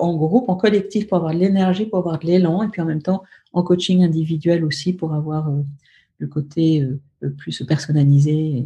[0.00, 2.86] en groupe, en collectif, pour avoir de l'énergie, pour avoir de l'élan, et puis en
[2.86, 5.50] même temps en coaching individuel aussi pour avoir
[6.18, 6.86] le côté
[7.38, 8.64] plus personnalisé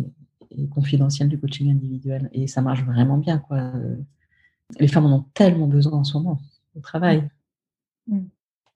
[0.57, 2.29] et confidentiel du coaching individuel.
[2.33, 3.39] Et ça marche vraiment bien.
[3.39, 3.73] Quoi.
[4.79, 6.41] Les femmes en ont tellement besoin en ce moment
[6.77, 7.29] au travail.
[8.07, 8.21] Mm.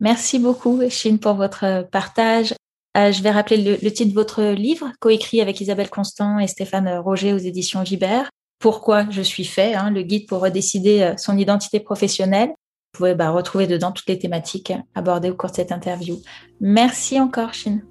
[0.00, 2.54] Merci beaucoup, Chine, pour votre partage.
[2.96, 6.88] Euh, je vais rappeler le, titre de votre livre, coécrit avec Isabelle Constant et Stéphane
[6.98, 8.30] Roger aux éditions Vibert.
[8.60, 12.48] Pourquoi je suis fait, hein, le guide pour redécider euh, son identité professionnelle.
[12.48, 16.18] Vous pouvez bah, retrouver dedans toutes les thématiques abordées au cours de cette interview.
[16.60, 17.82] Merci encore, Chine.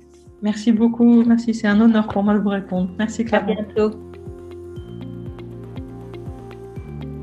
[0.41, 1.23] Merci beaucoup.
[1.23, 2.89] Merci, c'est un honneur pour moi de vous répondre.
[2.97, 3.41] Merci Claire.
[3.41, 3.91] À bientôt.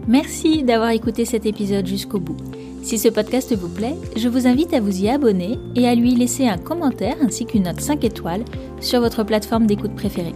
[0.06, 2.36] Merci d'avoir écouté cet épisode jusqu'au bout.
[2.82, 6.14] Si ce podcast vous plaît, je vous invite à vous y abonner et à lui
[6.14, 8.44] laisser un commentaire ainsi qu'une note 5 étoiles
[8.80, 10.34] sur votre plateforme d'écoute préférée.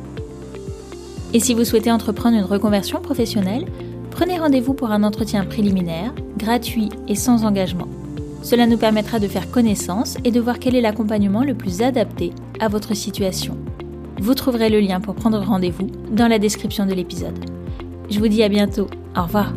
[1.32, 3.66] Et si vous souhaitez entreprendre une reconversion professionnelle,
[4.10, 7.88] prenez rendez-vous pour un entretien préliminaire, gratuit et sans engagement.
[8.42, 12.32] Cela nous permettra de faire connaissance et de voir quel est l'accompagnement le plus adapté
[12.60, 13.56] à votre situation.
[14.20, 17.38] Vous trouverez le lien pour prendre rendez-vous dans la description de l'épisode.
[18.10, 18.86] Je vous dis à bientôt.
[19.16, 19.52] Au revoir.